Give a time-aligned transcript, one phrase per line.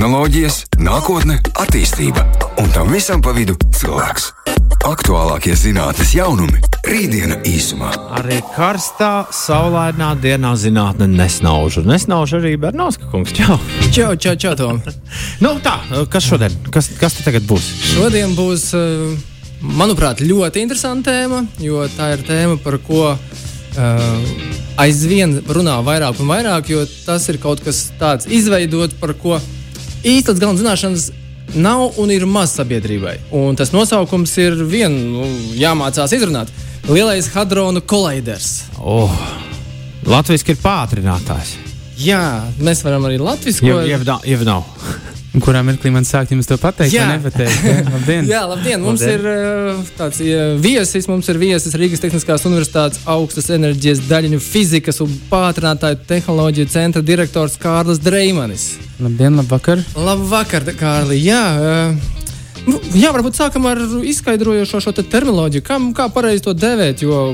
[0.00, 2.22] tehnoloģijas, nākotne, attīstība
[2.62, 4.30] un tam visam pa vidu cilvēks.
[4.88, 6.56] Aktuālākie zinātnīs jaunumi-
[6.88, 7.90] rītdiena īsumā.
[8.16, 11.84] Arī karstā, saulainā dienā zinātnē nesnauž.
[11.84, 13.36] Nesnauž arī Bernovska kungs.
[13.36, 13.58] Čau!
[13.92, 14.80] Čau, čau, čau, Tom!
[15.44, 15.76] nu, tā,
[16.08, 16.56] kas šodien?
[16.70, 17.68] Kas, kas te tagad būs?
[17.92, 19.20] Šodien būs, eh,
[19.60, 24.24] manuprāt, ļoti interesanta tēma, jo tā ir tēma, par ko uh,
[24.80, 29.36] aizvien runā vairāk un vairāk, jo tas ir kaut kas tāds izveidots, par ko
[30.06, 31.10] īstas galvenās zināšanas
[31.54, 33.16] nav un ir maz sabiedrībai.
[33.36, 35.26] Un tas nosaukums ir vien nu,
[35.58, 36.52] jāmācās izrunāt.
[36.88, 38.64] Lielais hadronu kolaiders.
[38.80, 39.12] Oh,
[40.08, 41.56] Latvijas ir pātrinātājs.
[42.00, 42.22] Jā,
[42.64, 43.80] mēs varam arī latviešu jau
[44.48, 44.64] nav.
[45.38, 46.90] Kurā mirklī man sākt jums to pateikt?
[46.90, 47.04] Jā.
[47.06, 47.62] vai nepateikt?
[47.62, 48.28] Jā, labdien!
[48.32, 48.80] Jā, labdien!
[48.82, 49.20] Mums Labdien.
[49.20, 54.98] ir uh, tāds uh, viesis, mums ir viesis Rīgas Tehniskās Universitātes augstas enerģijas daļiņu fizikas
[55.04, 58.72] un pātrinātāju tehnoloģiju centra direktors Kārlis Dreimanis.
[58.98, 59.84] Labdien, labvakar!
[59.94, 61.20] Labvakar, Kārli!
[61.22, 62.26] Jā, uh,
[62.66, 67.06] nu, jā, varbūt sākam ar izskaidrojošo šo te terminoloģiju, kā, kā pareizi to dēvēt.
[67.06, 67.28] Jo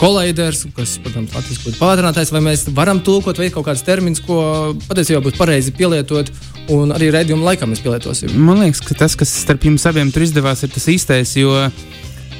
[0.00, 4.72] Kolaiders, kas, protams, latviešu būtu pātrinātājs, vai mēs varam tulkot, vai kaut kāds termins, ko
[4.86, 6.30] patiesībā būtu pareizi pielietot,
[6.72, 8.32] un arī redzējuma laikā mēs pielietosim.
[8.40, 11.52] Man liekas, ka tas, kas starp jums abiem tur izdevās, ir tas īstais, jo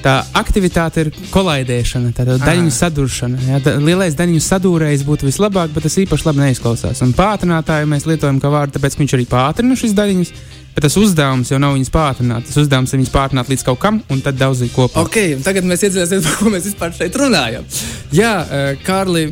[0.04, 3.42] tā aktivitāte ir kolaidēšana, tā ir daļu saduršana.
[3.48, 7.02] Jā, da, lielais daļu sadūrējs būtu vislabāk, bet tas īpaši labi neizklausās.
[7.04, 10.32] Un pātrinātāju mēs lietojam kā vārdu, tāpēc viņš arī pātrina šīs daļiņas.
[10.70, 12.46] Bet tas uzdevums jau nav viņas pātrināt.
[12.46, 15.02] Tas uzdevums ir viņas pātrināt līdz kaut kam un tad daudzīt kopā.
[15.02, 17.66] Ok, un tagad mēs iedziļināsimies, par ko mēs vispār šeit runājam.
[18.14, 19.24] Jā, eh, Kārli,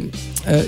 [0.45, 0.67] eh,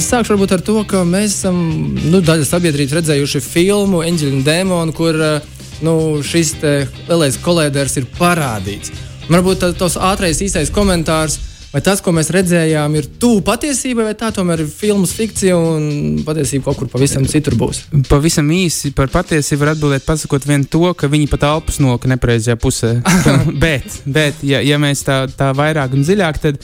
[0.00, 1.60] es sākšu ar to, ka mēs esam
[2.00, 5.52] nu, daļa sabiedrības redzējuši filmu Angela un Demonu, kur eh,
[5.84, 9.09] nu, šis lielais kolēders ir parādīts.
[9.30, 11.38] Varbūt tas ātrais īsais komentārs.
[11.70, 16.16] Vai tas, ko mēs redzējām, ir tuvu patiesībai, vai tā tomēr ir filmas fikcija un
[16.26, 17.84] patiesība kaut kur pavisam citur būs?
[18.08, 22.56] Pavisam īsi par patiesību var atbildēt, pasakot vien to, ka viņi pat alpus noka nepareizajā
[22.58, 22.90] pusē.
[23.64, 26.58] bet, bet ja, ja mēs tā, tā vairāk un dziļāk, tad,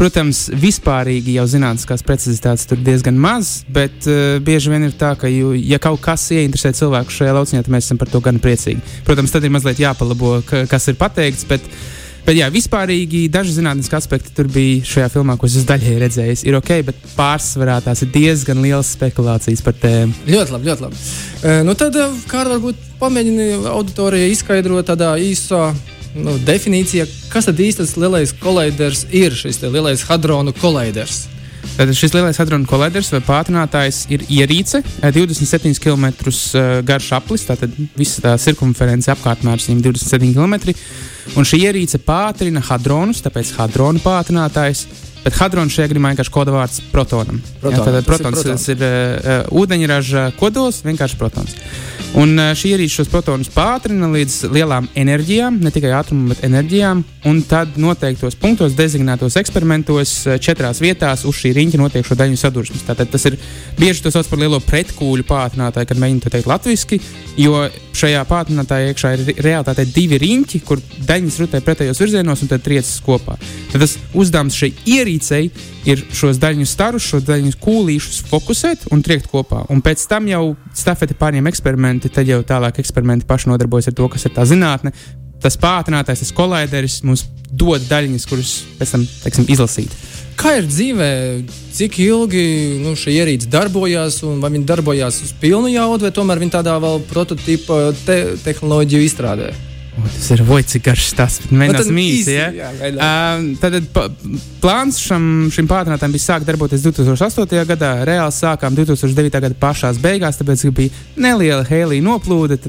[0.00, 5.30] protams, vispārīgi jau zinātniskās precizitātes tur diezgan maz, bet uh, bieži vien ir tā, ka,
[5.30, 8.82] ju, ja kaut kas ieinteresē cilvēku šajā lauciņā, tad mēs esam par to gan priecīgi.
[9.06, 11.46] Protams, tad ir mazliet jāpalabo, ka, kas ir pateikts.
[11.46, 11.70] Bet,
[12.28, 16.34] Bet, jā, vispārīgi daži zinātniski aspekti tur bija šajā filmā, ko es daļēji redzēju.
[16.50, 20.12] Ir ok, bet pārsvarā tās ir diezgan liels spekulācijas par tēmu.
[20.28, 21.00] Ļoti labi, ļoti labi.
[21.40, 21.96] E, nu tad,
[22.28, 25.70] Kārl, varbūt pamēģini auditorijai izskaidrot tādā īsā
[26.20, 31.24] nu, definīcijā, kas tad tas lielais kolaiders ir, šis lielais hadronu kolaiders.
[31.78, 37.46] Tātad šis lielais hadronu kolidors vai pātrinātājs ir ierīce, eh, 27 km eh, garš aplis,
[37.46, 40.74] tātad visa tā cirkumference apkārtnē ir 127 km.
[41.36, 44.86] Un šī ierīce pātrina hadronus, tāpēc hadronu pātrinātājs.
[45.24, 47.40] Bet hadrons šajā gadījumā vienkārši koda vārds protonam.
[47.60, 48.64] Protonam, Jā, tātad tas ir protons protons.
[48.64, 51.56] tas ir uh, ūdeņraža kodols, vienkārši protons.
[52.16, 57.02] Un uh, šī ierīce šos protonus pātrina līdz lielām enerģijām, ne tikai ātrumam, bet enerģijām.
[57.28, 62.38] Un tad noteiktos punktos, designētos eksperimentos, uh, četrās vietās uz šī riņķa notiek šo daļu
[62.40, 62.86] sadursmes.
[62.88, 63.36] Tātad tas ir
[63.76, 67.02] bieži to sauc par lielo pretkūļu pātrinātāju, kad mēģina to teikt latviešu,
[67.42, 67.66] jo
[67.98, 72.96] šajā pātrinātājā iekšā ir realitātē divi riņķi, kur daļas rutē pretējos virzienos un tad triecas
[73.04, 73.36] kopā.
[73.72, 75.07] Tad tas uzdevums šai ierīcei
[75.88, 79.64] ir šos daļu starus, šos daļu kūlīšus fokusēt un triekt kopā.
[79.72, 80.42] Un pēc tam jau
[80.76, 84.94] stafeti pārņem eksperimenti, tad jau tālāk eksperimenti paši nodarbojas ar to, kas ir tā zinātne.
[85.38, 89.94] Tas pātrinātais, tas kolēderis mums dod daļiņas, kuras pēc tam teiksim, izlasīt.
[90.38, 91.10] Kā ir dzīvē,
[91.74, 92.42] cik ilgi
[92.82, 96.76] nu, šī ierīce darbojās, un vai viņa darbojās uz pilnu jaudu, vai tomēr viņa tādā
[96.82, 99.54] vēl prototypa te tehnoloģiju izstrādē?
[99.98, 102.20] O, tas ir voicīgi garš tas, bet Nu, mēģinās mīsi.
[102.20, 102.48] īsi, Ja?
[102.54, 102.68] jā.
[102.94, 104.04] Um, tad pa,
[104.62, 107.64] plāns šam, šim pātrinātājam bija sākt darboties 2008.
[107.72, 109.40] gadā, reāli sākām 2009.
[109.48, 112.60] gada pašās beigās, tāpēc bija neliela hēlija noplūde,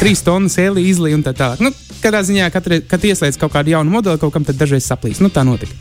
[0.00, 1.62] trīs tonnas hēlija izlīja un tā tālāk.
[1.62, 1.70] Nu,
[2.02, 5.22] kādā ziņā, katru, kad ieslēdz kaut kādu jaunu modeli, kaut kam tad dažreiz saplīs.
[5.22, 5.72] Nu, tā notika.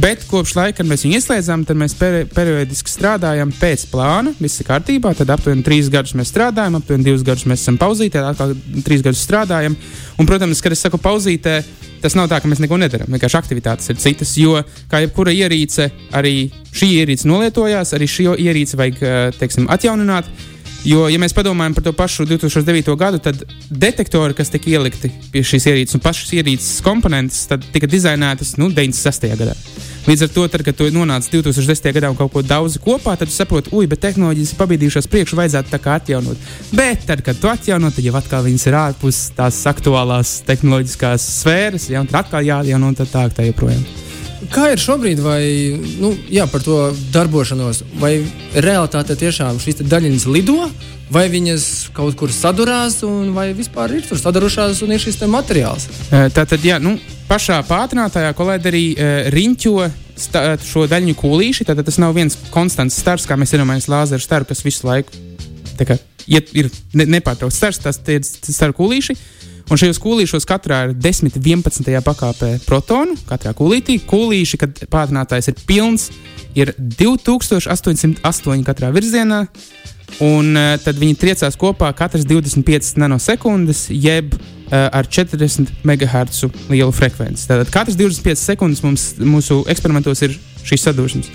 [0.00, 4.32] Bet kopš laika, kad mēs viņu ieslēdzām, tad mēs peri periodiski strādājam pēc plāna.
[4.40, 5.12] Viss ir kārtībā.
[5.18, 8.54] Tad aptuveni trīs gadus mēs strādājam, aptuveni divus gadus mēs esam pauzītē, atkal
[8.86, 9.76] trīs gadus strādājam.
[10.16, 11.58] Un, protams, kad es saku pauzītē,
[12.00, 13.10] tas nav tā, ka mēs neko nedarām.
[13.12, 14.56] Vienkārši aktivitātes ir citas, jo
[14.90, 16.34] kā jebkura ierīce, arī
[16.72, 20.30] šī ierīce nolietojās, arī šo ierīci vajag eh, teiksim, atjaunināt.
[20.80, 22.94] Jo, ja mēs padomājam par to pašu 2009.
[22.96, 27.44] gadu, tad detektori, kas tika ielikti pie šīs ierīces, un pašas ierīces komponentes,
[27.74, 29.28] tika dizainētas nu, 96.
[29.36, 29.56] gadā.
[30.08, 31.92] Līdz ar to, tad, kad tu nonāc 2010.
[31.92, 35.74] gadā un kaut ko daudz kopā, tad saproti, ui, bet tehnoloģijas ir pabīdījušās priekšu, vajadzētu
[35.74, 36.50] tā kā atjaunot.
[36.72, 41.90] Bet tad, kad tu atjauno, tad jau atkal viņas ir ārpus tās aktuālās tehnoloģiskās sfēras,
[41.92, 43.84] ja, un tad atkal jāatjauno un tā tā, tā joprojām.
[44.48, 45.42] Kā ir šobrīd, vai
[46.00, 46.78] nu, jā, par to
[47.12, 48.14] darbošanos, vai
[48.56, 50.70] realitāte tiešām šīs daļiņas lido,
[51.12, 55.88] vai viņas kaut kur sadurās, un vai vispār ir tur sadarušās un ir šis materiāls.
[56.08, 56.96] Tā tad, jā, nu,
[57.28, 58.84] pašā pātrinātājā kolēderī
[59.34, 59.74] riņķo
[60.20, 61.66] sta, šo daļņu kūlīši.
[61.68, 65.28] Tad tas nav viens konstants stars, kā mēs iedomājamies lāzeru staru, kas visu laiku
[65.80, 65.96] kā,
[66.28, 69.16] iet, ir ne, nepārtraukts stars, tas ir staru kūlīši.
[69.70, 71.90] Un šajos kūlīšos katrā ir 10, 11.
[72.02, 74.00] pakāpē protonu, katrā kūlītī.
[74.02, 76.08] Kūlīši, kad pātrinātājs ir pilns,
[76.58, 79.44] ir 2808 katrā virzienā.
[80.26, 86.90] Un uh, tad viņi triecās kopā katrs 25 nanosekundes, jeb uh, ar 40 MHz lielu
[86.90, 87.46] frekvenci.
[87.46, 90.34] Tātad katrs 25 sekundes mums, mūsu eksperimentos ir
[90.66, 91.30] šīs sadursmes.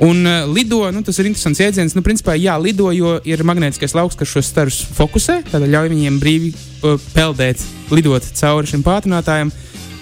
[0.00, 1.92] Un uh, lido, nu, tas ir interesants jēdziens.
[1.92, 5.42] Nu, principā, jā, lido, jo ir magnētiskais lauks, kas šos starus fokusē.
[5.50, 7.60] Tad ļauj viņiem brīvi uh, peldēt,
[7.92, 9.52] lidot cauri šim pātrinātājam.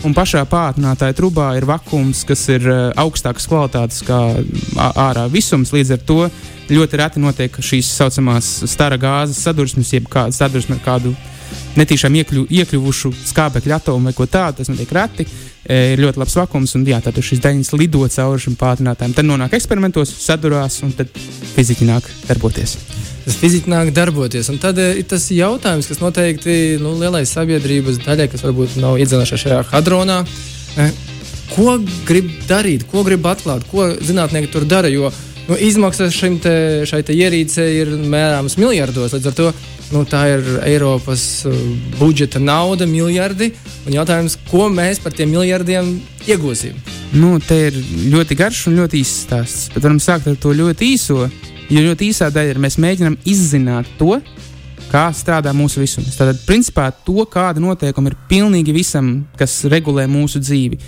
[0.06, 4.20] Un pašā pātrinātāja trubā ir vakums, kas ir uh, augstākas kvalitātes kā
[4.94, 5.74] ārā visums.
[5.74, 6.20] Līdz ar to
[6.70, 11.16] ļoti reti notiek šīs tā saucamās stara gāzes sadursmes, jeb kāda sadursme ar kādu
[11.78, 14.60] netīšām iekļu, iekļuvušu skābekļa atomu vai ko tādu.
[14.60, 15.26] Tas notiek reti.
[15.68, 19.14] E, ir ļoti labs vakums, un jā, tad šis daļiņas lido cauri šim pātrinātājam.
[19.16, 21.12] Tad nonāk eksperimentos, sadurās, un tad
[21.54, 22.78] fiziķi nāk darboties.
[23.26, 24.48] Tas fiziski nāk darboties.
[24.48, 28.96] Un tad e, ir tas jautājums, kas noteikti nu, lielai sabiedrības daļai, kas varbūt nav
[29.02, 30.22] iedzinājušies šajā hadronā.
[30.80, 30.88] E,
[31.52, 31.76] ko
[32.08, 34.88] grib darīt, ko grib atklāt, ko zinātnieki tur dara?
[34.88, 35.12] Jo
[35.48, 36.54] nu, izmaksas šim te,
[36.88, 39.14] šai te ierīcei ir mērāmas miljardos.
[39.16, 39.48] Līdz ar to
[39.94, 41.56] nu, tā ir Eiropas uh,
[41.98, 43.50] budžeta nauda, miljardi.
[43.86, 45.94] Un jautājums, ko mēs par tiem miljardiem
[46.28, 46.76] iegūsim?
[47.16, 47.78] Nu, te ir
[48.12, 49.68] ļoti garš un ļoti īsts stāsts.
[49.74, 51.28] Bet varam sākt ar to ļoti īso.
[51.68, 54.16] Jo ļoti īsā daļa ir mēs mēģinām izzināt to,
[54.90, 56.16] kā strādā mūsu visums.
[56.18, 60.78] Tātad, principā, to, kāda noteikuma ir pilnīgi visam, kas regulē mūsu dzīvi.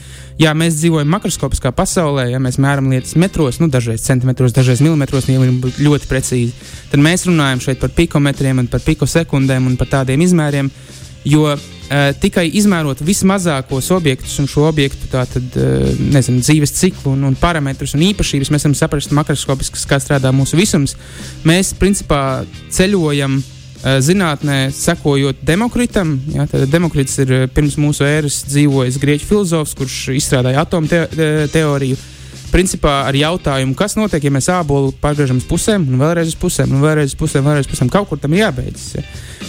[0.41, 5.29] Jā, mēs dzīvojam makroskopiskā pasaulē, ja mēs mēram lietas metros, nu, dažreiz centimetros, dažreiz milimetros,
[5.29, 6.71] ja ļoti precīzi.
[6.93, 10.73] Tad mēs runājam šeit par pikometriem, par pikosekundēm un par tādiem izmēriem.
[11.29, 11.61] Jo uh,
[12.17, 17.93] tikai izmērot vismazākos objektus un šo objektu tātad, uh, nezinu, dzīves ciklu un, un parametrus
[17.99, 20.97] un īpašības, mēs varam saprast makroskopiski, kā strādā mūsu visums.
[21.45, 26.15] Mēs principā ceļojam uh, zinātnē, sekojot Demokritam,
[26.51, 31.07] tad Demokrits ir eh, pirms mūsu ēras dzīvojis grieķu filozofs, kurš izstrādāja atomu te
[31.53, 31.97] teoriju.
[32.51, 36.73] Principā ar jautājumu, kas notiek, ja mēs ābolu pārgriežam uz pusēm, un vēlreiz uz pusēm,
[36.75, 37.91] un vēlreiz uz pusēm, vēlreiz uz pusēm.
[37.95, 38.89] Kaut kur tam ir jābeidzas.
[38.99, 39.05] Ja.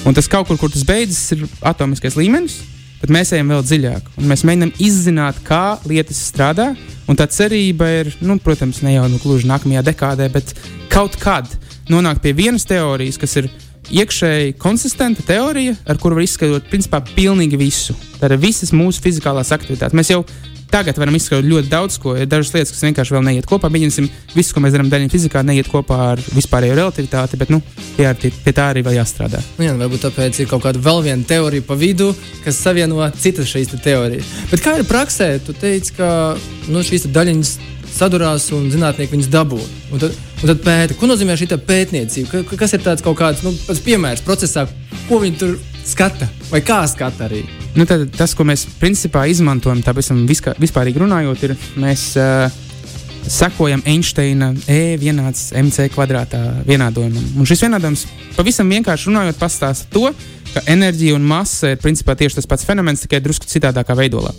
[0.05, 2.59] Un tas kaut kur, kur tas beidzas, ir atomiskais līmenis,
[3.01, 4.11] bet mēs ejam vēl dziļāk.
[4.29, 6.75] Mēs mēģinām izzināt, kā lietas strādā.
[7.09, 10.53] Un tā cerība ir, nu, protams, ne jau nu, gluži nākamajā dekādē, bet
[10.93, 11.49] kaut kad
[11.89, 13.49] nonākt pie vienas teorijas, kas ir
[13.89, 17.97] iekšēji konsistenta teorija, ar kuru var izskaidrot principā pilnīgi visu.
[18.19, 19.97] Tātad visas mūsu fizikālās aktivitātes.
[19.97, 20.21] Mēs jau
[20.71, 22.13] tagad varam izskaidrot ļoti daudz ko.
[22.15, 23.69] Ir dažas lietas, kas vienkārši vēl neiet kopā.
[23.73, 27.59] Mēģināsim, visu, ko mēs darām daļai fizikā, neiet kopā ar vispārējo relativitāti, bet nu,
[27.97, 29.41] pie, pie tā arī vēl jāstrādā.
[29.57, 32.11] Nu, jā, varbūt tāpēc ir kaut kāda vēl viena teorija pa vidu,
[32.45, 34.31] kas savieno citas šīs te teorijas.
[34.53, 35.33] Bet kā ir praksē?
[35.45, 36.11] Tu teici, ka
[36.71, 37.55] nu, šīs daļiņas
[37.95, 39.59] sadurās un zinātnieki viņus dabū.
[39.91, 43.43] Un tad, un tad pēta, ko nozīmē šī pētniecība, ka, kas ir tāds kaut kāds
[43.45, 43.53] nu,
[43.85, 44.67] piemērs procesā,
[45.09, 45.57] ko viņi tur
[45.87, 47.43] skata vai kā skata arī.
[47.75, 52.51] Nu, tad, tas, ko mēs principā izmantojam, tā pavisam vispārīgi runājot, ir mēs uh,
[53.27, 57.23] sekojam Einsteina E vienāds MC kvadrātā vienādojumam.
[57.39, 58.05] Un šis vienādojums
[58.35, 60.11] pavisam vienkārši runājot, pastāsta to,
[60.51, 64.33] ka enerģija un masa ir principā tieši tas pats fenomens, tikai drusku citādākā veidolā.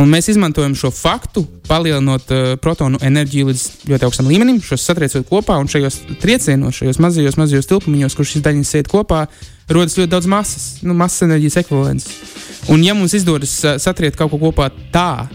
[0.00, 5.28] Un mēs izmantojam šo faktu, palielinot uh, protonu enerģiju līdz ļoti augstam līmenim, šos satriecot
[5.28, 9.24] kopā, un šajos triecienos, šajos mazajos, mazajos tilpumiņos, kur šīs daļas iet kopā,
[9.70, 12.08] rodas ļoti daudz masas, nu, masas enerģijas ekvivalents.
[12.74, 15.28] Un, ja mums izdodas uh, satriekt kaut ko kopā tā,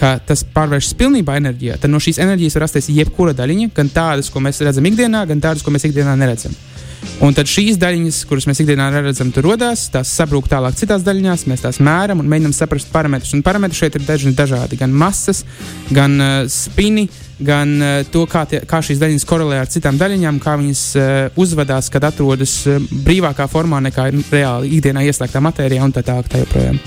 [0.00, 4.32] ka tas pārvēršas pilnībā enerģijā, tad no šīs enerģijas var rasties jebkura daļiņa, gan tādas,
[4.32, 6.56] ko mēs redzam ikdienā, gan tādas, ko mēs ikdienā neredzam.
[7.24, 11.46] Un tad šīs daļiņas, kuras mēs ikdienā redzam, tur rodas, tās sabrūk tālāk citās daļiņās,
[11.48, 13.32] mēs tās mēram un mēģinām saprast parametrus.
[13.36, 15.40] Un parametri šeit ir dažni dažādi, gan masas,
[15.96, 17.06] gan uh, spini,
[17.40, 21.40] gan uh, to, kā, tie, kā šīs daļiņas korelē ar citām daļiņām, kā viņas uh,
[21.40, 26.28] uzvedās, kad atrodas uh, brīvākā formā nekā reāli ikdienā ieslēgtā matērijā un tā tālāk.
[26.28, 26.78] Tā joprojām.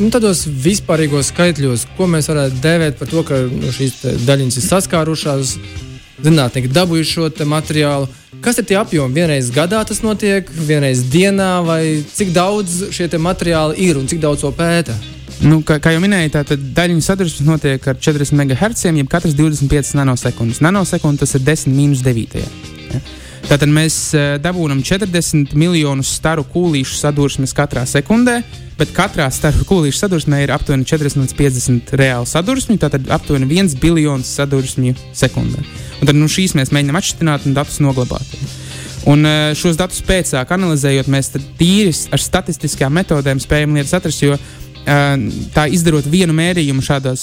[0.00, 4.64] Nu, tādos vispārīgos skaitļos, ko mēs varētu dēvēt par to, ka nu, šīs daļiņas ir
[4.66, 5.56] saskārušās,
[6.22, 8.08] zinātnieki dabūjuši šo materiālu.
[8.44, 9.14] Kas ir tie apjomi?
[9.14, 14.44] Vienreiz gadā tas notiek, vienreiz dienā, vai cik daudz šie materiāli ir un cik daudz
[14.44, 14.94] to pēta?
[15.42, 19.96] Nu, kā, kā jau minēju, tad daļiņu sadursmes notiek ar 40 MHz, jeb katrs 25
[19.98, 20.62] nanosekundes.
[20.64, 22.38] Nanosekunde tas ir 10 minus 9.
[22.94, 23.02] Ja?
[23.44, 28.38] Tātad mēs uh, dabūjam 40 miljonus staru kūlīšu sadursmes katrā sekundē,
[28.78, 33.76] bet katrā staru kūlīšu sadursmē ir aptuveni 40 līdz 50 reāli sadursmi, tātad aptuveni 1
[33.82, 35.60] biljons sadursmju sekundē.
[36.00, 38.36] Un tad nu, šīs mēs mēģinām atšķirt un datus noglabāt.
[39.12, 44.24] Un uh, šos datus pēc tam analizējot, mēs tīri ar statistiskām metodēm spējam lietas atrast.
[44.24, 44.38] Jo
[44.84, 47.22] tā izdarot vienu mērījumu šādos,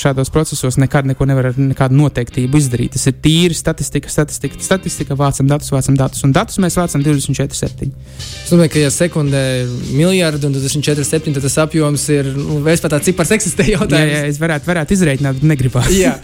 [0.00, 2.96] šādos procesos, nekad neko nevar ar nekādu noteiktību izdarīt.
[2.96, 7.92] Tas ir tīri statistika, statistika, statistika, vācam datus, vācam datus, un datus mēs vācam 24,7.
[8.18, 12.82] Es domāju, ka, ja sekundē ir miljardi un 24,7, tad tas apjoms ir, nu, es
[12.82, 14.16] pat tā cipars eksistē jautājums.
[14.16, 15.94] Jā, jā, es varētu, varētu izreikināt, bet negribētu.
[16.06, 16.16] jā.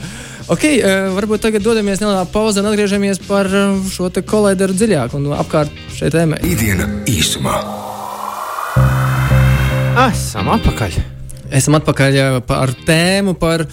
[0.50, 3.48] Ok, uh, varbūt tagad dodamies nelielā pauzē un atgriežamies par
[3.94, 6.42] šo kolēderu dziļāk un apkārt šai tēmai.
[6.50, 7.56] Ikdiena īsumā.
[9.92, 10.94] Esam atpakaļ.
[11.52, 12.14] Esam atpakaļ
[12.56, 13.66] ar tēmu par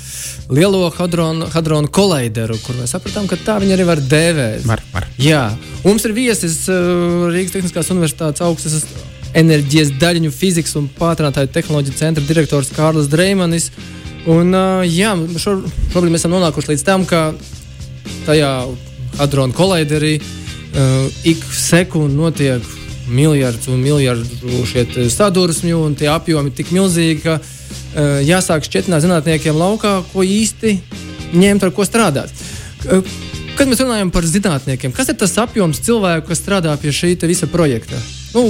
[0.52, 4.66] lielo hadronu, hadronu kolaideru, kur mēs sapratām, ka tā viņi arī var dēvēt.
[4.68, 5.08] Var, var.
[5.16, 5.46] Jā,
[5.86, 8.84] mums ir viesis uh, Rīgas Tehniskās Universitātes augstas
[9.32, 13.70] enerģijas daļiņu fizikas un pātrinātāju tehnoloģiju centra direktors Kārlis Dreimanis.
[14.28, 15.62] Un, uh, jā, šo,
[15.94, 17.30] šobrīd mēs esam nonākuši līdz tam, ka
[18.28, 18.52] tajā
[19.22, 22.76] hadronu kolaiderī uh, ik sekundi notiek
[23.10, 30.00] miljardus un miljardu sadursmju, un tie apjomi tik milzīgi, ka uh, jāsāk šķietināt zinātniekiem laukā,
[30.14, 30.78] ko īsti
[31.38, 32.34] ņemt, ar ko strādāt.
[32.86, 33.04] Uh,
[33.60, 37.50] kad mēs runājam par zinātniekiem, kas ir tas apjoms cilvēku, kas strādā pie šī visa
[37.52, 38.00] projekta?
[38.30, 38.44] Nu,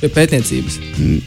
[0.00, 0.78] pie pētniecības.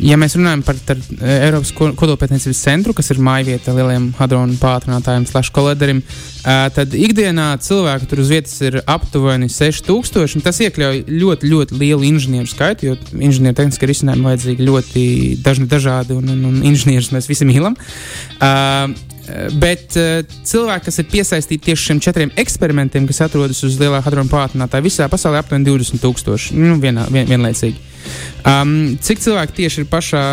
[0.01, 5.53] Ja mēs runājam par tar, Eiropas kodolpētniecības centru, kas ir mājvieta lieliem hadronu pātrinātājiem, slash
[5.53, 6.01] kolederim,
[6.43, 10.41] tad ikdienā cilvēku tur uz vietas ir aptuveni 6000.
[10.43, 15.07] Tas iekļauj ļoti, ļoti lielu inženieru skaitu, jo inženieru tehniski risinājumi vajadzīgi ļoti
[15.45, 17.77] dažni, dažādi, un, un, un inženierus mēs visi mīlam.
[18.41, 19.12] Uh,
[19.61, 24.29] Bet uh, cilvēki, kas ir piesaistīti tieši šiem četriem eksperimentiem, kas atrodas uz lielā hadrona
[24.31, 26.53] pātrinātāja, visā pasaulē aptuveni 20,000.
[26.59, 27.89] Nu, vienā, vien, vienlaicīgi.
[28.43, 30.23] Um, cik cilvēki tieši ir pašā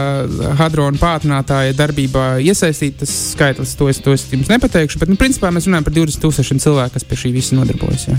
[0.58, 4.98] hadrona pātrinātāja darbībā iesaistīti, tas skaitlis, to es, to es jums nepateikšu.
[4.98, 8.08] Bet, nu, principā mēs runājam par 20,000 cilvēku, kas pie šī visa nodarbojas.
[8.10, 8.18] Jā.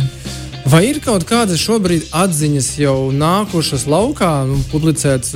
[0.71, 5.33] Vai ir kaut kādas šobrīd atziņas jau nākušas laukā, nu, publicētas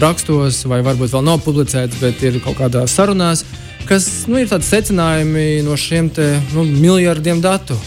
[0.00, 3.44] rakstos, vai varbūt vēl nav publicētas, bet ir kaut kādās sarunās,
[3.88, 7.78] kas nu, ir tādi secinājumi no šiem te, nu, miljardiem datu?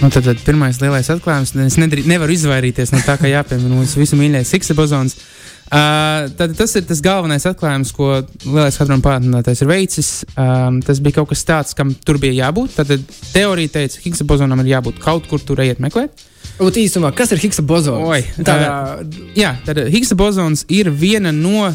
[0.00, 4.00] Nu, tad, tad pirmais lielais atklājums, es nedrī, nevaru izvairīties no tā, ka jāpiemina mūsu
[4.00, 5.16] visu mīļākais Higgs bozons.
[5.66, 10.10] Uh, tad tas ir tas galvenais atklājums, ko lielais hadrona pārādinātājs ir veicis.
[10.38, 12.76] Um, tas bija kaut kas tāds, kam tur bija jābūt.
[12.76, 12.92] Tad
[13.32, 16.22] teorija teica, ka Higgs bozonam ir jābūt kaut kur, tur ejiet meklēt.
[16.60, 18.06] Būt īsumā, kas ir Higgs bozons?
[18.06, 18.68] Oi, Tādā...
[19.00, 21.74] uh, jā, tad Higgs bozons ir viena no uh,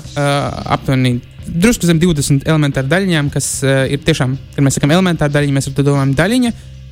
[0.77, 1.19] aptuveni
[1.51, 5.69] drusku zem 20 elementāru daļiņām, kas uh, ir tiešām, kad mēs sakām elementāru daļiņu, mēs
[5.69, 6.51] ar to domājam daļiņa,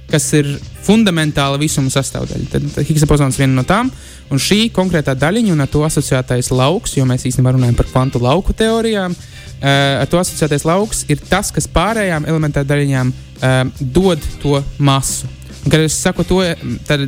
[0.09, 0.51] kas ir
[0.85, 2.49] fundamentāla visuma sastāvdaļa.
[2.51, 3.91] Tad, tad Higgs bozons ir viena no tām,
[4.33, 8.21] un šī konkrētā daļiņa un ar to asociētais lauks, jo mēs īstenībā runājam par kvantu
[8.23, 9.73] lauku teorijām, uh,
[10.03, 15.38] ar to asociētais lauks ir tas, kas pārējām elementāru daļiņām uh, dod to masu.
[15.67, 16.39] Kad es saku to,
[16.87, 17.01] tad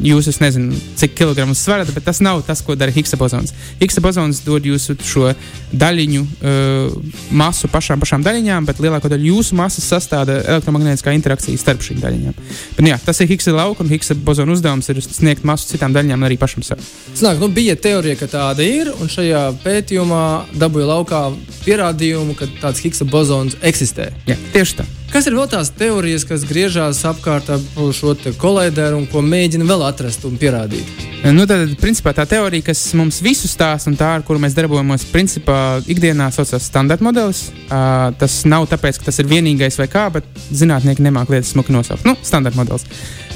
[0.00, 3.52] jūs, es nezinu, cik kilogramus svarat, bet tas nav tas, ko dara Higgs bozons.
[3.80, 5.32] Higgs bozons dod jūsu šo
[5.76, 6.94] daļiņu uh,
[7.36, 12.38] masu pašām, pašām daļiņām, bet lielāko daļu jūsu masas sastāda elektromagnētiskā interakcija starp šīm daļiņām.
[12.76, 15.92] Bet, nu jā, tas ir Higgs lauka un Higgs bozona uzdevums ir sniegt masu citām
[15.96, 16.80] daļiņām arī pašam sev.
[17.14, 20.24] Snāk, nu, bija teorija, ka tāda ir, un šajā pētījumā
[20.56, 21.26] dabūja laukā
[21.66, 24.08] pierādījumu, ka tāds Higgs bozons eksistē.
[24.30, 24.88] Jā, tieši tā.
[25.10, 29.82] Kas ir vēl tās teorijas, kas griežās apkārt ap šo kolēderu un ko mēģina vēl
[29.88, 30.86] atrast un pierādīt?
[31.34, 35.08] Nu, tad, principā, tā teorija, kas mums visu stāsta un tā, ar kuru mēs darbojamies,
[35.10, 35.56] principā,
[35.90, 37.48] ikdienā saucās standarta modelis.
[37.66, 41.74] Uh, tas nav tāpēc, ka tas ir vienīgais vai kā, bet zinātnieki nemāk lietas smuki
[41.74, 42.06] nosaukt.
[42.06, 42.86] Nu, standarta modelis.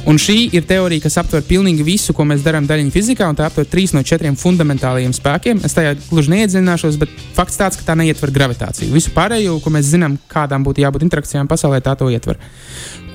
[0.05, 3.47] Un šī ir teorija, kas aptver pilnīgi visu, ko mēs darām daļiņu fizikā, un tā
[3.49, 5.63] aptver trīs no četriem fundamentālajiem spēkiem.
[5.65, 8.93] Es tajā gluži neiedzināšos, bet fakts tāds, ka tā neietver gravitāciju.
[8.93, 12.37] Visu pārējo, ko mēs zinām, kādām būtu jābūt interakcijām pasaulē, tā to ietver.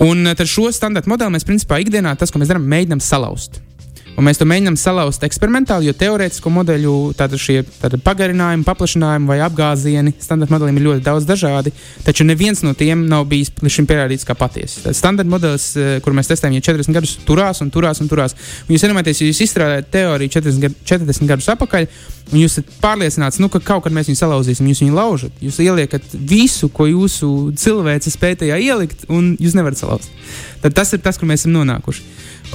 [0.01, 3.62] Un tad šo standarta modeli mēs principā ikdienā, tas, ko mēs darām, mēģinām salauzt.
[4.19, 6.93] Un mēs to mēģinām salauzt eksperimentāli, jo teorētisko modeļu
[7.39, 7.61] šie
[8.03, 11.71] pagarinājumi, paplašinājumi vai apgāzieni standarta modelim ir ļoti daudz dažādi,
[12.03, 14.91] taču neviens no tiem nav bijis līdz šim pierādīts kā patiesa.
[14.97, 18.35] Standarta modelis, eh, kur mēs testējam, jau 40 gadus turās un turās un turās.
[18.67, 21.88] Un jūs iedomājaties, ja jūs izstrādājat teoriju 40, 40 gadus atpakaļ,
[22.33, 25.31] un jūs esat pārliecināts, nu, ka kaut kad mēs viņu salauzīsim, jūs viņu laužat.
[25.39, 30.11] Jūs ieliekat visu, ko jūsu cilvēks spēja tajā ielikt, un jūs nevarat salauzt.
[30.59, 32.03] Tad tas ir tas, kur mēs esam nonākuši.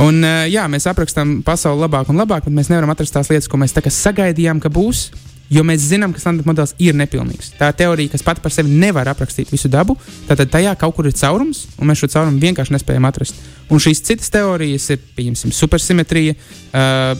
[0.03, 3.47] Un, uh, jā, mēs aprakstām pasauli labāk un labāk, bet mēs nevaram atrast tās lietas,
[3.51, 5.11] ko mēs sagaidījām, ka būs.
[5.53, 7.51] Jo mēs zinām, ka standarta modelis ir nepilnīgs.
[7.59, 9.93] Tā ir teorija, kas pati par sevi nevar aprakstīt visu dabu.
[10.25, 13.45] Tātad tajā kaut kur ir caurums, un mēs šo caurumu vienkārši nespējam atrast.
[13.69, 17.13] Un šīs citas teorijas ir, pieņemsim, supersimetrija, uh,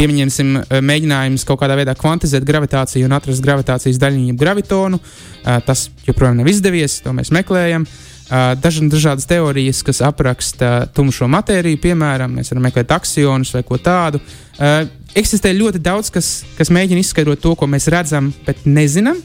[0.00, 5.04] pieņemsim, uh, mēģinājums kaut kādā veidā kvantizēt gravitāciju un atrast gravitācijas daļiņu, gravitonu.
[5.44, 7.84] Tas joprojām nav izdevies, to mēs meklējam.
[7.84, 13.78] Uh, daž, dažādas teorijas, kas apraksta tumšo matēriju, piemēram, mēs varam meklēt aksionus vai ko
[13.80, 14.20] tādu.
[14.58, 14.84] Uh,
[15.16, 19.20] eksistē ļoti daudz, kas, kas mēģina izskaidrot to, ko mēs redzam, bet nezinām.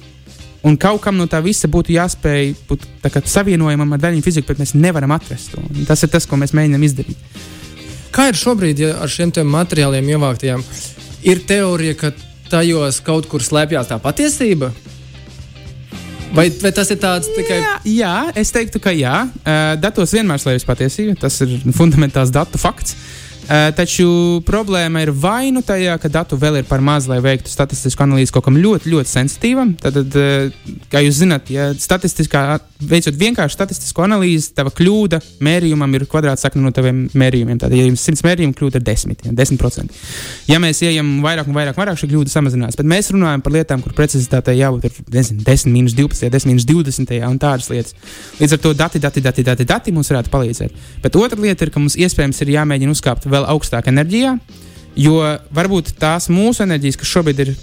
[0.63, 2.85] Un kaut kam no tā visa būtu jāspēj būt
[3.27, 5.59] savienojamam ar daļiņu fiziku, bet mēs nevaram atrast to.
[5.59, 7.19] Un tas ir tas, ko mēs mēģinām izdarīt.
[8.15, 10.63] Kā ir šobrīd ja ar šiem materiāliem ievāktajiem?
[11.27, 12.13] Ir teorija, ka
[12.51, 14.71] tajos kaut kur slēpjas tā patiesība.
[16.33, 17.59] Vai, vai tas ir tāds tikai?
[17.61, 19.27] Jā, jā, es teiktu, ka jā.
[19.43, 21.17] Uh, datos vienmēr slēpjas patiesība.
[21.21, 22.97] Tas ir fundamentāls datu fakts.
[23.43, 24.07] Uh, taču
[24.47, 28.31] problēma ir vai nu tajā, ka datu vēl ir par maz, lai veiktu statistisku analīzi
[28.31, 29.73] kaut kam ļoti, ļoti sensitīvam.
[29.81, 32.43] Tad, uh, kā jūs zināt, ja statistiskā,
[32.79, 37.59] veicot vienkārši statistisku analīzi, tava kļūda mērījumam ir kvadrātsakne no taviem mērījumiem.
[37.59, 39.99] Tātad, ja jums 100 mērījumu kļūda ir 10, ja, 10%.
[40.47, 42.79] Ja mēs ejam vairāk un vairāk, vairāk šī kļūda samazinās.
[42.79, 46.69] Bet mēs runājam par lietām, kur precizitātei jābūt ir, nezinu, 10, minus 12, 10, minus
[46.69, 47.99] 20 un tādas lietas.
[48.39, 50.81] Līdz ar to dati, dati, dati, dati, dati mums varētu palīdzēt.
[51.03, 54.37] Bet otra lieta ir, ka mums iespējams ir jāmēģina uzkāpt vēl augstāk enerģijā,
[54.99, 55.19] jo
[55.55, 57.53] varbūt tās mūsu enerģijas, kas šobrīd ir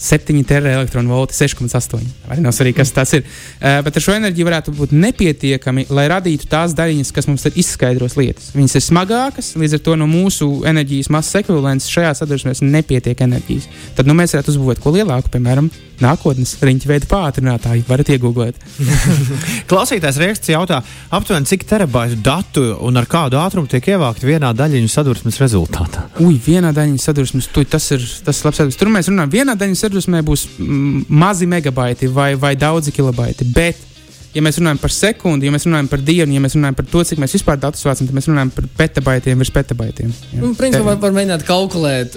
[0.00, 2.06] 7 teraelektronu 6,8.
[2.30, 3.26] Arī nav svarīgi, kas tas ir.
[3.60, 8.16] Uh, bet ar šo enerģiju varētu būt nepietiekami, lai radītu tās daļiņas, kas mums izskaidros
[8.16, 8.50] lietas.
[8.56, 13.68] Viņas ir smagākas, līdz ar to no mūsu enerģijas masas ekvivalents šajā sadursmēs nepietiek enerģijas.
[13.98, 15.68] Tad nu, mēs varētu uzbūvēt ko lielāku, piemēram,
[16.00, 17.84] nākotnes riņķa veida pātrinātāju.
[17.88, 18.60] Varat iegūt.
[19.70, 20.80] Klausītājs Rēksts jautā,
[21.12, 26.06] aptuveni cik terabaitu datu un ar kādu ātrumu tiek ievākti vienā daļiņu sadursmes rezultātā?
[26.24, 28.78] Ui, vienā daļiņu sadursmes, tu, tas ir tas labs.
[28.80, 30.46] Tur mēs runājam, vienā daļiņu sadursmē būs
[31.08, 33.46] mazi megabaiti vai, vai daudzi kilobaiti.
[33.54, 33.78] Bet,
[34.34, 37.02] ja mēs runājam par sekundi, ja mēs runājam par dienu, ja mēs runājam par to,
[37.06, 40.14] cik mēs vispār datus vācam, tad mēs runājam par petabaitiem virs petabaitiem.
[40.38, 42.16] Nu, principā var, var mēģināt kalkulēt.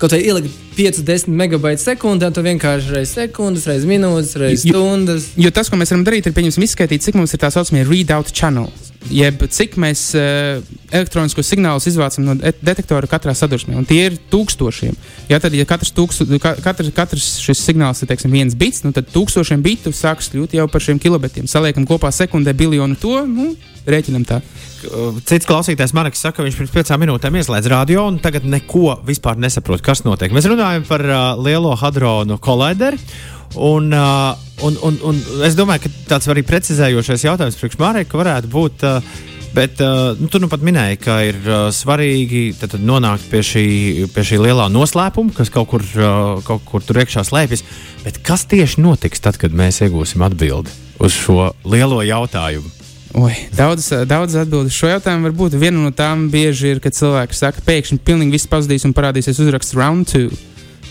[0.00, 5.28] Kaut kā ielikt 5, 10 megabaitu sekundē, tad vienkārši reizes sekundes, reizes minūtes, reizes stundas.
[5.36, 7.86] Jo, jo tas, ko mēs varam darīt, ir pieņemsim izskaidrot, cik mums ir tā saucamie
[7.86, 10.62] readout channels jeb cik mēs uh,
[10.94, 13.76] elektroniskos signālus izvācam no detektora katrā sadursmē.
[13.78, 14.96] Un tie ir tūkstošiem.
[15.30, 19.10] Ja, tad, ja katrs, tūkstu, katrs, katrs šis signāls ir teiksim, viens bits, nu, tad
[19.14, 21.50] tūkstošiem bitu sāks kļūt jau par šiem kilobitiem.
[21.50, 23.52] Saliekam kopā sekundē biljonu to, nu,
[23.88, 24.40] rēķinam tā.
[25.24, 29.38] Cits klausītājs Marks saka, ka viņš pirms piecām minūtēm ieslēdz radio un tagad neko vispār
[29.40, 30.32] nesaprot, kas notiek.
[30.34, 33.00] Mēs runājam par uh, lielo hadronu kolideri.
[33.54, 34.34] Un, uh,
[34.66, 38.84] un, un, un es domāju, ka tāds arī precizējošais jautājums priekš Mārēka varētu būt.
[38.88, 43.28] Uh, Bet uh, nu, tu nu pat minēji, ka ir uh, svarīgi tad, tad nonākt
[43.30, 43.66] pie šī,
[44.10, 47.62] pie šī lielā noslēpuma, kas kaut kur, uh, kaut kur tur iekšā slēpjas.
[48.02, 52.66] Bet kas tieši notiks tad, kad mēs iegūsim atbildi uz šo lielo jautājumu?
[53.14, 55.54] Oi, daudz, daudz atbildes šo jautājumu var būt.
[55.54, 59.78] Viena no tām bieži ir, kad cilvēki saka, pēkšņi pilnīgi viss pazudīs un parādīsies uzraksts
[59.78, 60.34] round two.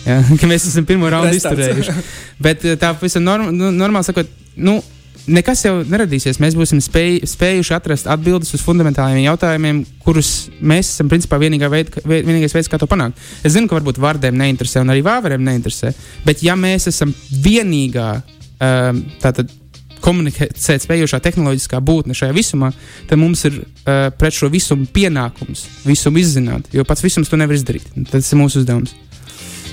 [0.04, 0.20] Ja,
[0.52, 1.96] mēs esam pirmo raundu izturējuši.
[2.44, 4.80] Bet eh, tā pavisam norm, nu, normāli sakot, nu,
[5.28, 6.39] nekas jau neradīsies.
[6.44, 11.96] Mēs būsim spēj, spējuši atrast atbildes uz fundamentāliem jautājumiem, kurus mēs esam principā vienīgā veid,
[12.04, 13.20] vienīgais veids, kā to panākt.
[13.44, 15.94] Es zinu, ka varbūt vārdiem neinteresē un arī vāveriem neinteresē,
[16.28, 19.60] bet ja mēs esam vienīgā um, tātad.
[20.04, 22.74] Komunicēt spējošā tehnoloģiskā būtne šajā visumā,
[23.08, 27.56] tad mums ir uh, pret šo visumu pienākums, visumu izzināt, jo pats visums to nevar
[27.56, 27.88] izdarīt.
[28.12, 28.92] Tas ir mūsu uzdevums.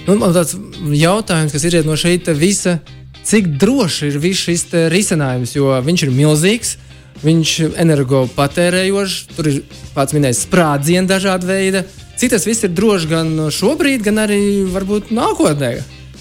[0.07, 0.57] Nu, man tāds
[0.97, 2.79] jautājums, kas ir no šeit visa,
[3.27, 6.77] cik droši ir viss šis risinājums, jo viņš ir milzīgs.
[7.21, 9.57] Viņš ir energopatērējošs, tur ir
[9.93, 11.83] pats minējis sprādzienu dažāda veida.
[12.17, 14.39] Cik tas viss ir droši gan šobrīd, gan arī
[14.73, 15.75] varbūt nākotnē.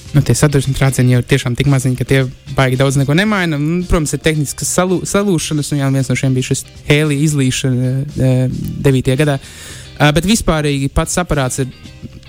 [0.09, 2.23] Nu, tie sadursmes trācieni jau ir tiešām tik maziņi, ka tie
[2.57, 3.59] baigi daudz neko nemaina.
[3.61, 7.91] Un, protams, ir tehniskas salū, salūšanas, un jā, viens no šiem bija šis hēlija izlīšana
[8.17, 9.11] 9.
[9.13, 9.37] Eh, gadā.
[9.37, 11.69] Uh, bet vispārīgi pats aparāts ir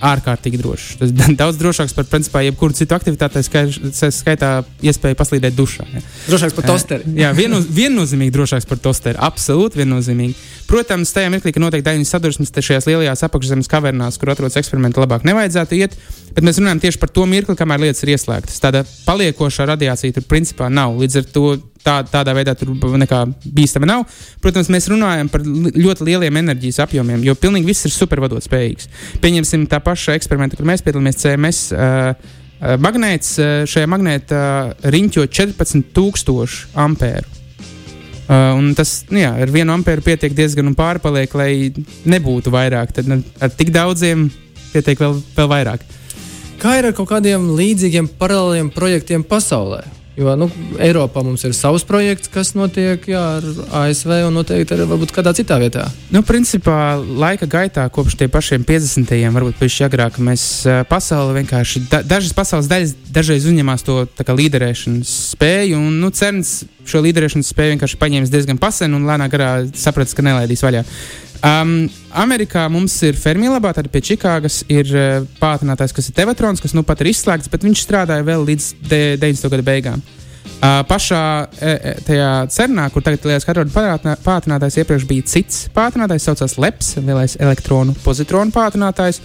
[0.01, 0.95] ārkārtīgi drošs.
[0.99, 5.85] Tas ir daudz drošāks par principā, jebkuru citu aktivitāti, skaitā iespēju paslīdēt dušā.
[5.93, 6.03] Ja.
[6.29, 7.07] Drošāks par tosteri.
[7.07, 9.19] Uh, jā, viennoz, viennozīmīgi drošāks par tosteri.
[9.21, 10.37] Absolūti viennozīmīgi.
[10.71, 15.25] Protams, tajā mirklī, ka notiek daļiņas sadursmes šajās lielajās apakšzemes kavernās, kur atrodas eksperimenti, labāk
[15.27, 15.97] nevajadzētu iet.
[16.31, 18.61] Bet mēs runājam tieši par to mirkli, kamēr lietas ir ieslēgtas.
[18.63, 20.95] Tāda paliekošā radiācija tur principā nav.
[21.01, 21.45] Līdz ar to
[21.85, 24.05] tā, tādā veidā tur nekā bīstama nav.
[24.43, 28.89] Protams, mēs runājam par ļoti lieliem enerģijas apjomiem, jo pilnīgi viss ir supervadot spējīgs.
[29.23, 31.65] Pieņemsim tā paša eksperimenta, kur mēs piedalāmies CMS.
[31.73, 34.41] Uh, Magnēts šajā magnētā
[34.93, 37.39] riņķo 14,000 ampēru.
[38.31, 41.73] Uh, tas nu jā, ar vienu ampēru pietiek diezgan un pārpaliek, lai
[42.05, 42.93] nebūtu vairāk.
[42.95, 44.27] Tad nu, ar tik daudziem
[44.71, 45.87] pietiek vēl, vēl vairāk.
[46.61, 49.81] Kā ir ar kaut kādiem līdzīgiem paralēliem projektiem pasaulē?
[50.19, 53.45] Jo nu, Eiropā mums ir savs projekts, kas notiek jā, ar
[53.85, 55.85] ASV un noteikti arī kādā citā vietā.
[56.11, 59.07] Nu, principā laika gaitā, kopš tiem pašiem 50.
[59.07, 60.43] gadiem, varbūt pēc agrāk, mēs
[60.89, 66.61] pasauli vienkārši, da, dažas pasaules daļas dažreiz uzņemās to kā, līderēšanas spēju, un nu, cerns
[66.83, 70.83] šo līderēšanas spēju vienkārši paņēmis diezgan pasen un lēnā garā sapratis, ka nelaidīs vaļā.
[71.41, 76.75] Um, Amerikā mums ir Fermīlabā, tad pie Čikāgas ir uh, pātrinātājs, kas ir Tevatrons, kas
[76.75, 79.51] nu pat ir izslēgts, bet viņš strādāja vēl līdz 90.
[79.53, 80.03] gada beigām.
[80.61, 81.21] Uh, pašā
[81.57, 83.45] e, tajā cernā, kur tagad ir Lielais
[84.21, 89.21] pātrinātājs, iepriekš bija cits pātrinātājs, saucās LEPS, lielais elektronu pozitronu pātrinātājs.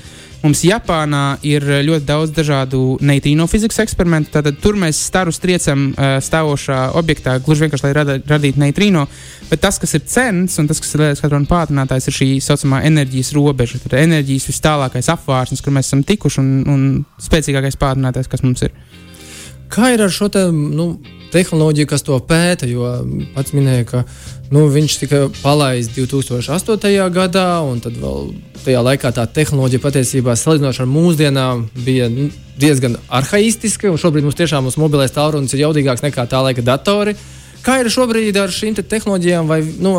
[0.47, 4.31] Mums Japānā ir ļoti daudz dažādu neitrīno fizikas eksperimentu.
[4.37, 9.03] Tātad tur mēs staru striecam uh, stāvošā objektā, gluži vienkārši lai rada, radītu neitrīno.
[9.51, 13.33] Bet tas, kas ir cents un tas, kas ir hadrona pātrinātājs, ir šī saucamā enerģijas
[13.35, 13.83] robeža.
[13.83, 16.87] Tad enerģijas vis tālākais apvārsnes, kur mēs esam tikuši, un, un
[17.27, 18.77] spēcīgākais pātrinātājs, kas mums ir.
[19.75, 20.93] Kā ir ar šo te, nu,
[21.37, 22.69] tehnoloģiju, kas to pēta?
[22.71, 22.97] Jo
[23.37, 24.03] pats minēja, ka
[24.55, 27.09] nu, viņš tika palaists 2008.
[27.15, 28.33] gadā, un tad vēl
[28.65, 32.11] tajā laikā tā tehnoloģija patiesībā salīdzinoši ar mūsdienām bija
[32.59, 33.93] diezgan arhaistiska.
[34.01, 37.17] Šobrīd mums tiešām mūsu mobilais tālrunis ir jaudīgāks nekā tā laika datori.
[37.67, 39.49] Kā ir šobrīd ar šīm te tehnoloģijām?
[39.51, 39.97] Vai, nu,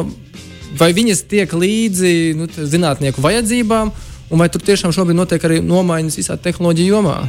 [0.80, 3.92] vai viņas tiek līdzi nu, zinātnieku vajadzībām,
[4.32, 7.20] un vai tur tiešām šobrīd notiek arī nomaiņas visā tehnoloģiju jomā?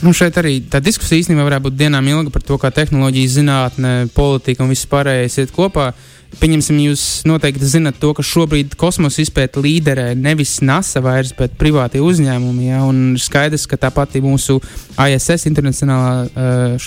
[0.00, 3.92] Nu, šeit arī tā diskusija īstenībā varētu būt dienām ilga par to, kā tehnoloģija, zinātne,
[4.16, 5.92] politika un viss pārējais iet kopā.
[6.40, 12.00] Pieņemsim, jūs noteikti zinat to, ka šobrīd kosmosa izpēta līderē nevis NASA vairs, bet privātie
[12.00, 12.70] uzņēmumi.
[12.70, 12.80] Ja?
[12.88, 14.56] Un skaidrs, ka tā pati mūsu
[14.96, 16.78] ISS, internacionālā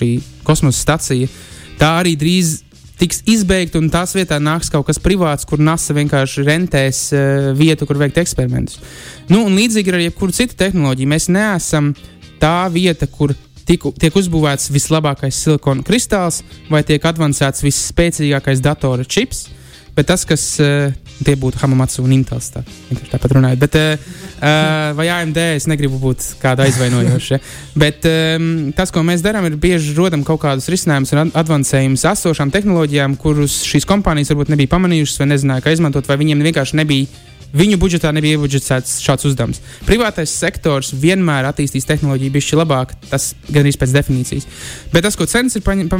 [0.47, 1.29] kosmosa stacija,
[1.77, 2.63] tā arī drīz
[2.97, 7.85] tiks izbeigta, un tās vietā nāks kaut kas privāts, kur NASA vienkārši rentēs uh, vietu,
[7.85, 8.79] kur veikt eksperimentus.
[9.27, 13.33] Nu, un līdzīgi ar jebkuru citu tehnoloģiju, mēs neesam uh, tā vieta, kur
[13.67, 19.47] tiku, tiek uzbūvēts vislabākais silikona kristāls vai tiek avansēts visspēcīgākais datora čips.
[19.95, 20.91] Bet tas, kas uh,
[21.23, 22.65] tie būtu Hamamatsu un Intels, tā,
[23.13, 23.59] tāpat runājot.
[23.61, 27.39] Bet, uh, vai AMD es negribu būt kāda aizvainojoša.
[27.85, 32.51] Bet um, tas, ko mēs darām, ir bieži rodam kaut kādus risinājumus un avansējumus esošām
[32.51, 37.07] tehnoloģijām, kurus šīs kompānijas varbūt nebija pamanījušas vai nezināja, kā izmantot, vai viņiem vienkārši nebija
[37.55, 39.61] Viņu budžetā nebija iebudžetēts šāds uzdevums.
[39.87, 44.47] Privātais sektors vienmēr attīstīs tehnoloģiju bišķi labāk, tas gan arī pēc definīcijas.
[44.91, 45.99] Bet tas, ko Cens ir paņem, pa,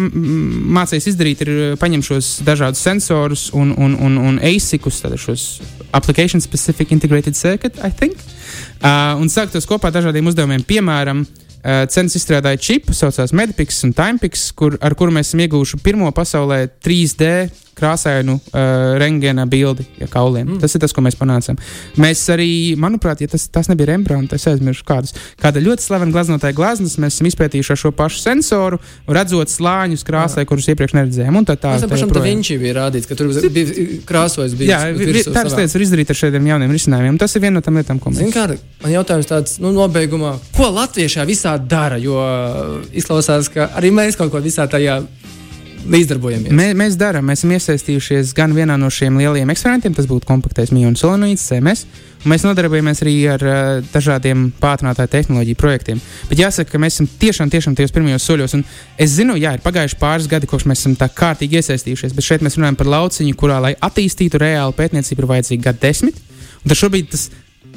[0.80, 5.48] mācījis izdarīt, ir paņemt šos dažādus sensorus un, un, un, un ASICus, tātad šos
[5.96, 8.20] Application Specific Integrated Circuit, I think,
[8.84, 10.66] uh, un sākt tos kopā dažādiem uzdevumiem.
[10.68, 15.80] Piemēram, uh, Cens izstrādāja čipu, saucās Medpix un Timepix, kur, ar kuru mēs esam ieguvuši
[15.86, 17.32] pirmo pasaulē 3D
[17.78, 20.48] krāsainu uh, rengēna bildi ja kauliem.
[20.56, 20.60] Mm.
[20.64, 21.60] Tas ir tas, ko mēs panācām.
[22.02, 25.16] Mēs arī, manuprāt, ja tas, tas nebija Rembrandts, es aizmirsu kādus.
[25.42, 30.44] Kāda ļoti slavena glaznotāja glazmas, mēs esam izpētījuši ar šo pašu sensoru, redzot slāņus krāsai,
[30.46, 30.50] Jā.
[30.52, 31.42] kurus iepriekš neredzējām.
[31.46, 31.76] Tā tā.
[31.76, 34.56] Mēs pašam tā viņš bija rādīts, ka tur bija krāsojis.
[34.58, 37.20] Bija Jā, tādas lietas var izdarīt ar šādiem jauniem risinājumiem.
[37.22, 38.24] Tas ir viena no tām lietām, ko mēs.
[38.24, 38.48] Zin, kā,
[38.84, 42.18] man jautājums tāds, nu, nobeigumā, ko latvieši visā dara, jo
[42.96, 45.02] izklausās, ka arī mēs kaut ko visā tajā
[45.92, 46.54] līdzdarbojamies.
[46.56, 50.74] Mē, mēs darām, mēs esam iesaistījušies gan vienā no šiem lielajiem eksperimentiem, tas būtu kompaktais
[50.74, 51.86] miljonu solenoīds, CMS.
[52.26, 53.60] Mēs nodarbojamies arī ar uh,
[53.94, 56.02] dažādiem pātrinātāju tehnoloģiju projektiem.
[56.32, 58.56] Bet jāsaka, ka mēs esam tiešām, tiešām tajos pirmajos soļos.
[58.58, 58.66] Un
[58.98, 62.46] es zinu, jā, ir pagājuši pāris gadi, kopš mēs esam tā kārtīgi iesaistījušies, bet šeit
[62.46, 66.18] mēs runājam par lauciņu, kurā, lai attīstītu reālu pētniecību, ir vajadzīgi gadi desmit.
[66.64, 67.28] Un tad šobrīd tas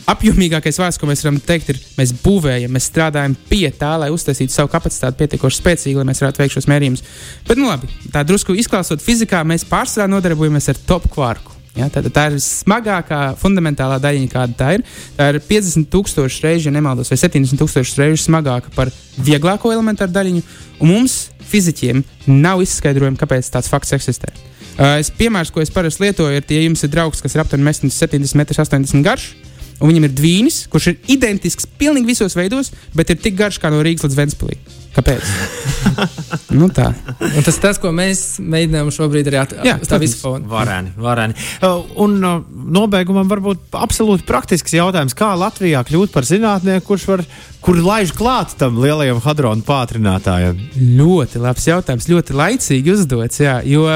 [0.09, 4.55] apjomīgākais vārds, ko mēs varam teikt, ir, mēs būvējam, mēs strādājam pie tā, lai uztaisītu
[4.55, 7.05] savu kapacitāti pietiekoši spēcīgi, lai mēs varētu veikt šos mērījumus.
[7.49, 11.59] Bet, nu, labi, tā drusku izklāstot fizikā, mēs pārsvarā nodarbojamies ar top kvarku.
[11.79, 14.85] Ja, tā, tā ir smagākā, fundamentālā daļiņa, kāda tā ir.
[15.15, 20.43] Tā ir 50,000 reizes, ja nemaldos, vai 70,000 reizes smagāka par vieglāko elementāru daļiņu.
[20.83, 24.33] Un mums, fizikiem, nav izskaidrojumi, kāpēc tāds fakts eksistē.
[24.79, 27.91] Uh, es, piemērs, ko es parasti lietoju, ir, ja jums ir draugs, kas ir aptuveni
[27.91, 29.33] 70, 80 m garš,
[29.79, 33.71] un viņam ir dvīnis, kurš ir identisks pilnīgi visos veidos, bet ir tik garš kā
[33.73, 34.59] no Rīgas līdz Ventspilī.
[34.99, 35.27] Kāpēc?
[36.59, 36.88] nu, tā.
[37.21, 39.87] Un tas ir tas, ko mēs mēģinām šobrīd arī atrast.
[39.91, 40.49] Tā visu fonu.
[40.51, 41.37] Varēni, varēni.
[41.62, 42.41] Uh, un uh,
[42.79, 47.23] nobeigumam varbūt absolūti praktisks jautājums, kā Latvijā kļūt par zinātnieku, kurš var,
[47.62, 50.59] kur laiž klāt tam lielajam hadronu pātrinātājam?
[50.99, 53.87] Ļoti labs jautājums, ļoti laicīgi uzdots, jā, jo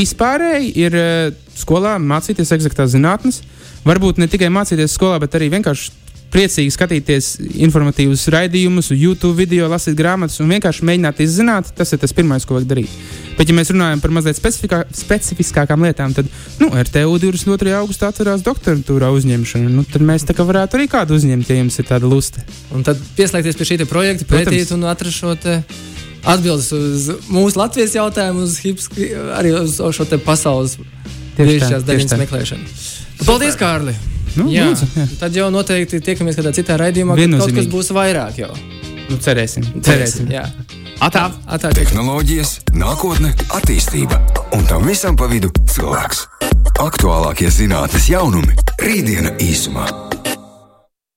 [0.00, 3.44] vispārēji ir uh, skolā mācīties eksaktās zinātnes.
[3.86, 5.98] Varbūt ne tikai mācīties skolā, bet arī vienkārši
[6.30, 7.30] priecīgi skatīties
[7.64, 11.72] informatīvus raidījumus, YouTube video, lasīt grāmatas un vienkārši mēģināt izzināt.
[11.76, 12.92] Tas ir tas pirmais, ko vajag darīt.
[13.38, 16.28] Bet, ja mēs runājam par mazliet specifiskākām lietām, tad
[16.60, 17.72] nu, RTU 22.
[17.78, 19.72] augustā atcerās doktorantūrā uzņemšanu.
[19.72, 22.44] Nu, tad mēs tā kā varētu arī kādu uzņemt, ja jums ir tāda lusta.
[22.76, 24.76] Un tad pieslēgties pie šī projekta, pētīt Protams.
[24.76, 25.34] un atrast šo
[26.30, 28.90] atbildes uz mūsu Latvijas jautājumu, uz hips,
[29.38, 30.76] arī uz šo te pasaules
[31.40, 32.18] Tieši tieši daļas tā.
[32.20, 32.74] meklēšanu.
[33.26, 33.94] Paldies, Kārli!
[34.36, 35.06] Nu, jā, lūdzu, jā.
[35.18, 38.52] tad jau noteikti tiekamies kādā citā raidījumā, kad kaut kas būs vairāk jau.
[39.10, 39.66] Nu, cerēsim.
[39.82, 40.30] cerēsim.
[40.30, 40.44] Jā,
[41.00, 41.30] Atā!
[41.48, 41.72] atā.
[41.74, 44.20] Tehnoloģijas, nākotne, attīstība
[44.52, 46.26] un tam visam pa vidu cilvēks.
[46.80, 50.09] Aktuālākie zinātnes jaunumi- rītdiena īsumā.